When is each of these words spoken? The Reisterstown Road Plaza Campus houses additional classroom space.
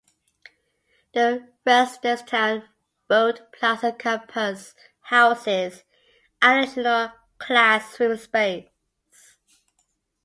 The 1.13 1.53
Reisterstown 1.63 2.67
Road 3.07 3.41
Plaza 3.51 3.91
Campus 3.93 4.73
houses 5.01 5.83
additional 6.41 7.11
classroom 7.37 8.17
space. 8.17 8.65